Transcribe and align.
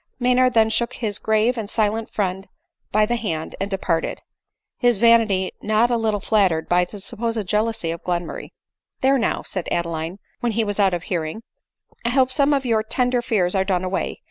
Maynard 0.19 0.55
then 0.55 0.71
shook 0.71 0.93
his 0.93 1.19
grave 1.19 1.59
and 1.59 1.69
silent 1.69 2.09
friend 2.09 2.47
by 2.91 3.05
the 3.05 3.17
hand 3.17 3.55
and 3.61 3.69
departed— 3.69 4.19
his 4.79 4.97
vanity 4.97 5.51
not 5.61 5.91
a 5.91 5.95
little 5.95 6.19
flattered 6.19 6.67
by 6.67 6.85
the 6.85 6.97
supposed 6.97 7.45
jealousy 7.45 7.91
of 7.91 8.01
Glenmurray." 8.03 8.49
There 9.01 9.19
now," 9.19 9.43
said 9.43 9.67
Adeline, 9.69 10.17
when 10.39 10.53
he 10.53 10.63
was 10.63 10.79
out 10.79 10.95
of 10.95 11.03
hear 11.03 11.23
ing," 11.25 11.43
I 12.03 12.09
hope 12.09 12.31
some 12.31 12.51
of 12.51 12.65
your 12.65 12.81
tender 12.81 13.21
fears 13.21 13.53
are 13.53 13.63
done 13.63 13.83
away. 13.83 14.17